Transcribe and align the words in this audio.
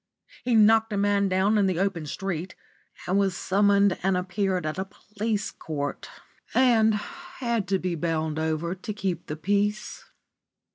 He 0.43 0.55
knocked 0.55 0.91
a 0.93 0.97
man 0.97 1.29
down 1.29 1.59
in 1.59 1.67
the 1.67 1.77
open 1.77 2.07
street, 2.07 2.55
and 3.05 3.19
was 3.19 3.37
summoned 3.37 3.99
and 4.01 4.17
appeared 4.17 4.65
at 4.65 4.79
a 4.79 4.85
police 4.85 5.51
court, 5.51 6.09
and 6.55 6.95
had 6.95 7.67
to 7.67 7.77
be 7.77 7.93
bound 7.93 8.39
over 8.39 8.73
to 8.73 8.93
keep 8.93 9.27
the 9.27 9.35
peace. 9.35 10.05